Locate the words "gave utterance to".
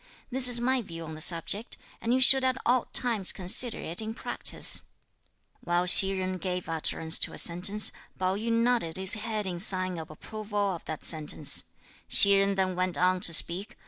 6.39-7.33